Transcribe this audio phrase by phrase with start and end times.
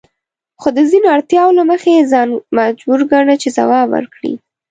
[0.61, 2.27] خو د ځینو اړتیاوو له مخې یې ځان
[2.59, 4.33] مجبور ګاڼه چې ځواب ورکړي.